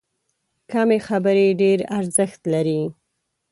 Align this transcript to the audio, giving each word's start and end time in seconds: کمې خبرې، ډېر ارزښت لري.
کمې 0.71 0.99
خبرې، 1.07 1.47
ډېر 1.61 1.79
ارزښت 1.97 2.41
لري. 2.53 2.81